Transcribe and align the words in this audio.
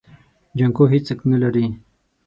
جانکو 0.57 0.83
هيڅوک 0.91 1.19
نه 1.31 1.37
لري. 1.43 1.65